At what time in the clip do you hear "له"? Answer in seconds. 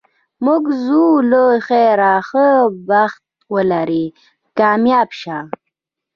1.31-1.43